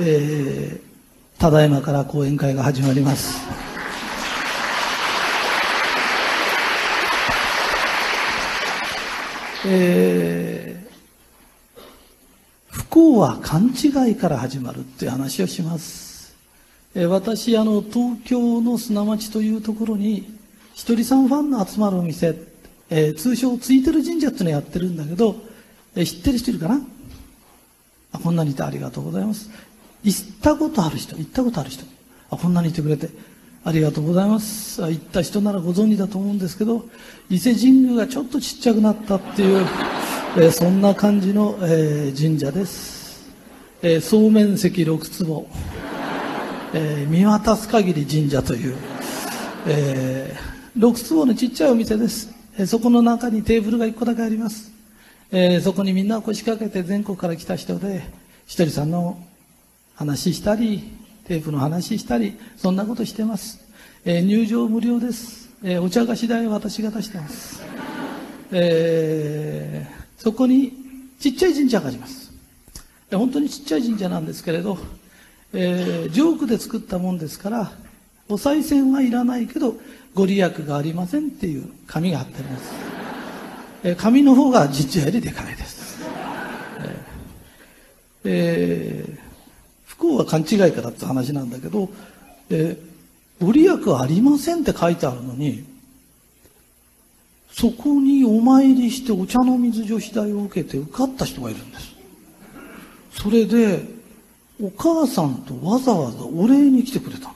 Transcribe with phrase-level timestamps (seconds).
[0.00, 3.40] えー、ただいまから講演会が始まります。
[9.66, 16.34] えー、不幸は勘違いから始まるっていう話をします。
[16.94, 20.36] えー、私、あの、東京の砂町というところに、
[20.74, 22.34] ひとりさんファンの集まるお店、
[22.90, 25.36] えー、通称ついてる神社っていうのやってるんだけど、
[25.94, 26.80] えー、知ってる人いるかな？
[28.12, 29.48] あこんなにいてありがとうございます。
[30.04, 31.84] 行ったことある人、行ったことある人。
[32.30, 33.10] あこんなにいてくれて
[33.64, 34.82] ありがとうございます。
[34.82, 36.84] 行った人ならご存知だと思うんですけど、
[37.30, 39.64] 伊勢神宮がちょっとちっちゃくなったっていう、
[40.36, 43.30] え、そんな感じの、えー、神社です。
[43.82, 45.46] えー、総面積6坪、
[46.74, 48.76] え見渡す限り神社という、
[49.66, 50.34] え
[50.76, 52.30] 6坪のちっちゃいお店です。
[52.58, 54.72] えそこの中にテーブルが1個だけあります。
[55.30, 58.02] えそこにみんな腰掛けて全国から来た人で、
[58.46, 59.18] ひとりさんの
[60.02, 60.82] 話したり、
[61.26, 63.60] テープの話したり、そんなことしてます。
[64.04, 65.48] えー、入場無料です。
[65.62, 67.62] えー、お茶菓子代は私が出してます。
[68.50, 70.72] えー、そこに
[71.20, 72.32] ちっちゃい神社があります。
[73.12, 74.76] 本当にちっちゃい神社なんですけれど、
[75.52, 77.72] えー、ジョークで作ったもんですから、
[78.28, 79.76] お賽銭はいらないけど、
[80.14, 82.72] ご利益がありませんっていう紙が貼ってあります。
[83.84, 86.02] えー、紙の方が実社よりでかいです。
[88.24, 89.21] えーえー
[90.02, 91.88] 幸は勘違いからって話なんだけど、
[92.50, 95.64] えー、ご利益ありませんって書いてあるのに、
[97.52, 101.92] そこにお参りしてお茶の水女子大を受けて受かった人がいるんです。
[103.12, 103.84] それで、
[104.60, 107.34] お母さんとわざわざお礼に来てくれたの。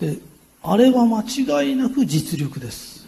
[0.00, 0.18] で、
[0.62, 3.06] あれは間違いなく実力です。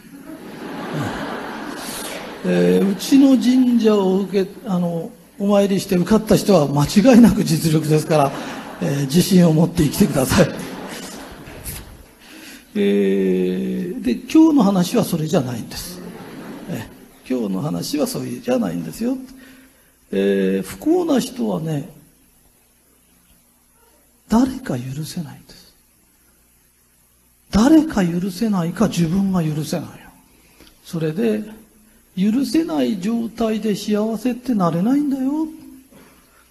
[2.45, 8.33] えー、うちの神社を受け、あの、お参りして受かった人は間違いなく実力ですから、
[8.83, 10.49] えー、自信を持って生きてください。
[12.75, 16.01] えー、で、今日の話はそれじゃないんです。
[16.69, 19.17] えー、今日の話はそういうじゃないんですよ。
[20.11, 21.89] えー、不幸な人はね、
[24.29, 25.75] 誰か許せないんです。
[27.53, 29.89] 誰か許せないか自分が許せない。
[30.85, 31.45] それで、
[32.19, 35.47] 許せない状態で幸せってなれないんだよ。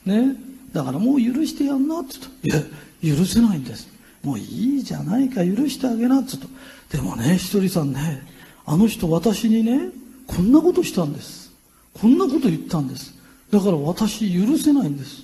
[0.06, 0.36] ね。
[0.72, 2.68] だからもう許してやんなって言うと、
[3.06, 3.88] いや、許せないんです。
[4.24, 6.98] もういいじゃないか、許してあげなって言うと。
[6.98, 8.24] でもね、ひとりさんね、
[8.66, 9.90] あの人私にね、
[10.28, 11.52] こんなことしたんです。
[11.94, 13.14] こんなこと言ったんです。
[13.52, 15.24] だから私許せないんです。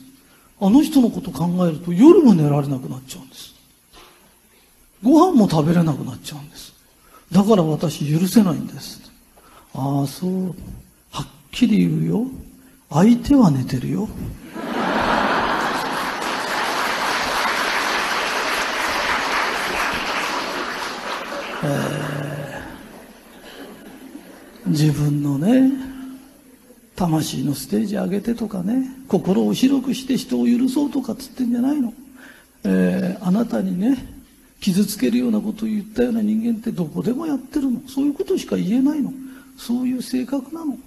[0.60, 3.54] あの人のこと考えると夜も寝られなくなっちゃうんです。
[5.04, 6.74] ご飯も食べれなくなっちゃうんです。
[7.32, 9.13] だから私許せないんです。
[9.76, 10.48] ああ、そう。
[11.10, 12.28] はっきり言うよ。
[12.92, 14.08] 相手は寝てるよ。
[21.66, 25.72] えー、自分のね、
[26.96, 31.94] 魂のステージ上げてとかね、心を広くして人を許そうとかつってんじゃないの。
[32.66, 33.98] えー、あなたにね、
[34.60, 37.82] 傷つけるようなことを言ったような人間ってどこでもやってるの。
[37.88, 39.12] そういうことしか言えないの。
[39.58, 40.78] そういう性格なの。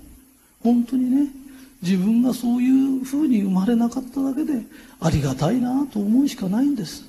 [0.62, 1.28] 本当にね、
[1.82, 4.62] 自分がそういうふうに生まれなかっただけで
[5.00, 7.04] ありがたいなと思うしかないんです。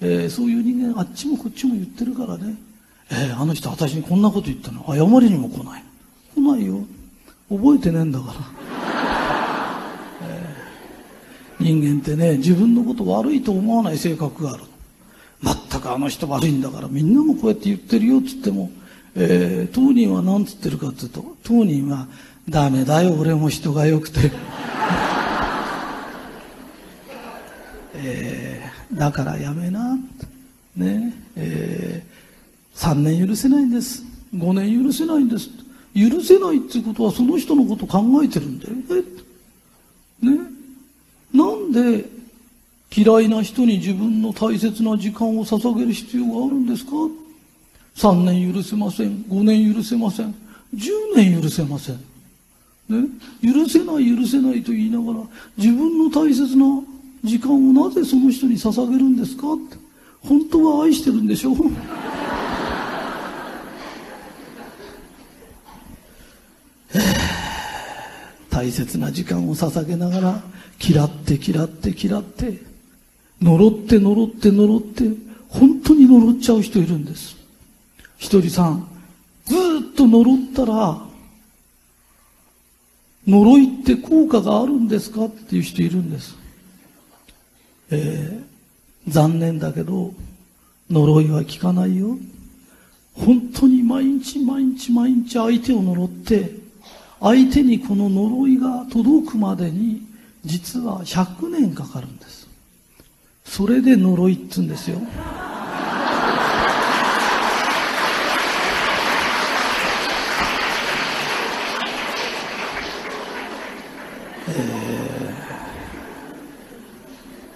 [0.00, 2.56] えー、そういう人間あっちもこっちも言ってるからね、
[3.10, 5.84] えー、あの人私にこんなこと言ったの謝りにも来ない。
[6.34, 6.84] 来ないよ。
[7.48, 8.34] 覚えてねえんだから。
[10.28, 14.64] えー、人間ってね、自分のこと悪いと思わない性格がある。
[15.42, 18.70] 全くあの人悪いんだからみんなもこうやって言ってるよって言っても、
[19.20, 22.06] えー、当人は何つってるかっていうと、当人は、
[22.48, 24.30] ダメだよ、俺も人が良くて。
[27.94, 29.98] えー、だからやめな。
[30.76, 34.04] ね、えー、3年許せないんです。
[34.34, 35.50] 5年許せないんです。
[35.94, 38.74] 許せないってことはその人のこと考えてるんだよ
[40.22, 40.36] ね。
[40.36, 40.38] ね。
[41.34, 42.08] なんで
[42.96, 46.92] 嫌いな人に自分の大切な時間を捧げる必要があるんですか？
[47.98, 49.24] 3年許せません。
[49.24, 50.32] 5年許せません。
[50.74, 51.96] 10年許せません。
[52.88, 53.06] ね、
[53.42, 55.18] 許せない許せないと言いながら
[55.58, 56.64] 自分の大切な
[57.22, 59.76] 時間をなぜその人に捧げるんですかって
[60.20, 61.52] 本当は愛してるんでしょ？
[61.52, 61.56] う
[68.48, 70.42] 大切な時間を捧げながら
[70.80, 72.62] 嫌って嫌って嫌って
[73.42, 75.04] 呪って呪って呪って
[75.48, 77.36] 本当に呪っちゃう人いるんです
[78.18, 78.86] ひとりさん、
[79.46, 81.08] ずっと呪ったら、
[83.26, 86.36] 呪いって効果があるんですかっていう人いるんです。
[87.90, 90.12] えー、残念だけど、
[90.90, 92.18] 呪いは効かないよ。
[93.14, 96.50] 本当に毎日毎日毎日相手を呪って、
[97.20, 100.02] 相手にこの呪いが届くまでに、
[100.44, 102.48] 実は100年かかるんです。
[103.44, 105.00] それで呪いっつうんですよ。
[114.48, 115.34] え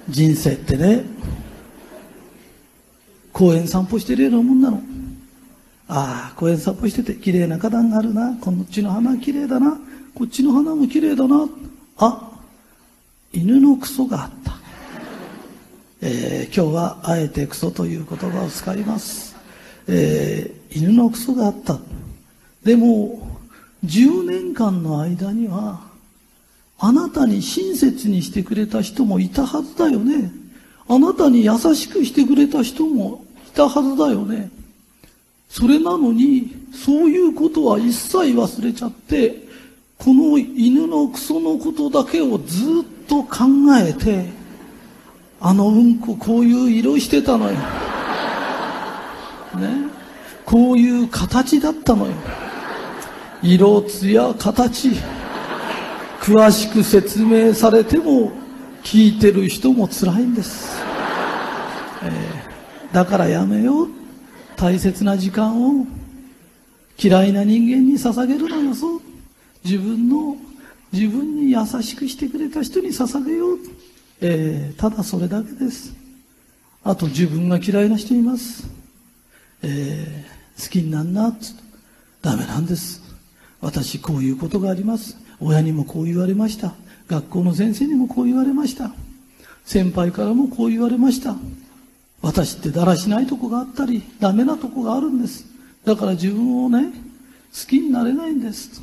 [0.09, 1.05] ー、人生ってね、
[3.33, 4.83] 公園散歩してるようなもんなの。
[5.89, 8.37] ああ、公園散歩してて綺麗な花壇があるな。
[8.41, 9.79] こっちの花綺麗だな。
[10.15, 11.49] こっちの花も綺麗だな。
[11.99, 12.31] あ、
[13.33, 14.53] 犬のクソがあった。
[16.03, 19.37] えー、今日はあえてクソという言葉を使います。
[19.89, 21.79] えー、犬のクソがあった。
[22.65, 23.41] でも、
[23.85, 25.92] 10年間の間には、
[26.85, 30.33] あなたに親切にしてくれた人もいたはずだよね。
[30.89, 34.51] あなたに優しくしてくれた人もいたはずだよね。
[35.49, 39.47] それなのに、そういうことは一切忘れちゃって、
[39.97, 43.45] この犬のクソのことだけをずっと考
[43.79, 44.27] えて、
[45.41, 47.53] あのうんここういう色してたのよ。
[47.53, 47.61] ね。
[50.45, 52.13] こういう形だったのよ。
[53.41, 55.22] 色、艶、形。
[56.23, 58.31] 詳しく説明されても
[58.85, 60.81] 聞いてる人も辛いんです。
[62.05, 63.89] えー、だからやめよう。
[64.55, 65.85] 大切な時間を
[66.97, 69.01] 嫌いな人間に捧げるのよ、そう。
[69.65, 70.37] 自分の、
[70.93, 73.59] 自分に優しくしてくれた人に捧げよう。
[74.21, 75.93] えー、ただそれだけです。
[76.85, 78.69] あと自分が嫌いな人います。
[79.65, 81.53] えー、好きになんなっ、つ
[82.21, 83.03] ダメなんです。
[83.61, 85.22] 私こういうことがあります。
[85.43, 86.75] 親にもこう言われました。
[87.09, 88.93] 学校の先生にもこう言われました。
[89.65, 91.37] 先輩からもこう言われました。
[92.21, 95.45] 私ってだらしないとこがあったり、ダメなとこがあるんです。
[95.85, 96.93] だから自分をね、
[97.53, 98.81] 好きになれないんです。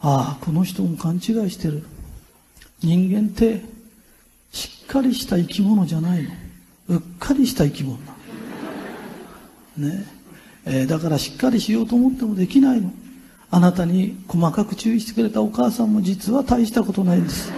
[0.00, 1.82] ああ、この人も勘違いしてる。
[2.80, 3.62] 人間って、
[4.52, 6.30] しっかりした生き物じゃないの。
[6.88, 7.98] うっかりした生き物
[9.76, 9.88] な。
[9.88, 10.06] ね。
[10.64, 12.92] えー、だからしっかりしようと思ってもできないの。
[13.50, 17.50] あなたに細かく注意してくれたお母さんも実は大したことないんです。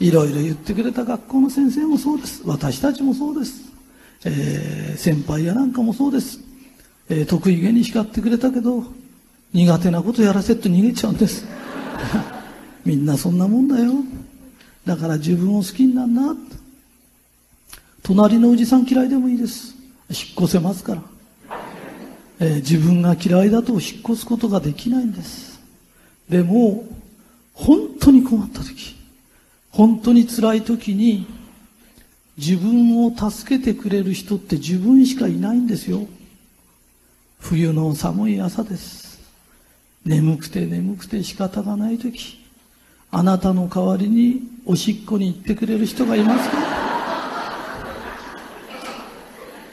[0.00, 2.42] えー、いろいろ言ってくれた学校の先生もそうです。
[2.44, 3.62] 私たちもそうです。
[4.24, 6.40] えー、先輩やなんかもそうです。
[7.08, 8.84] えー、得意げに叱ってくれたけど、
[9.54, 11.46] 苦手なことやらせと逃げちゃうんです。
[12.84, 13.92] みんなそんなもんだよ。
[14.84, 16.36] だから自分を好きになんな。
[18.02, 19.74] 隣のおじさん嫌いでもいいです。
[20.10, 21.02] 引っ越せますから。
[22.40, 25.60] えー、自分が嫌いだと引っ越すことができないんです。
[26.28, 26.84] でも、
[27.52, 28.96] 本当に困った時、
[29.70, 31.26] 本当に辛い時に、
[32.36, 36.06] 自分を助けてくれる人って自分しかいないんですよ。
[37.40, 39.08] 冬の寒い朝です。
[40.04, 42.42] 眠くて眠くて仕方がない時
[43.10, 46.56] あなたの代わりにおしっこに行ってくれる人がいますか、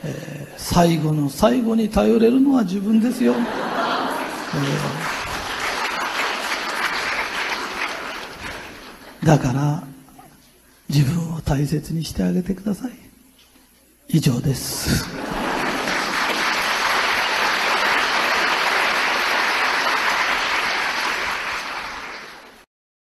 [0.03, 9.83] えー、最後の最後に頼れるのは自分ですよ、えー、だから
[10.89, 12.91] 自分を大切にしてあげてください。
[14.07, 15.05] 以上です。